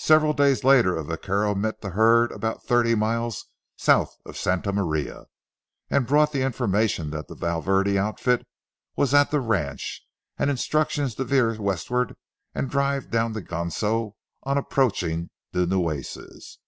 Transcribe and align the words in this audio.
Several 0.00 0.32
days 0.32 0.64
later 0.64 0.96
a 0.96 1.04
vaquero 1.04 1.54
met 1.54 1.82
the 1.82 1.90
herd 1.90 2.32
about 2.32 2.64
thirty 2.64 2.96
miles 2.96 3.46
south 3.76 4.16
of 4.26 4.36
Santa 4.36 4.72
Maria, 4.72 5.26
and 5.88 6.04
brought 6.08 6.32
the 6.32 6.42
information 6.42 7.10
that 7.10 7.28
the 7.28 7.36
Valverde 7.36 7.96
outfit 7.96 8.44
was 8.96 9.14
at 9.14 9.30
the 9.30 9.38
ranch, 9.38 10.04
and 10.36 10.50
instructions 10.50 11.14
to 11.14 11.22
veer 11.22 11.62
westward 11.62 12.16
and 12.56 12.70
drive 12.72 13.08
down 13.08 13.34
the 13.34 13.40
Ganso 13.40 14.16
on 14.42 14.58
approaching 14.58 15.30
the 15.52 15.64
Nueces. 15.64 16.58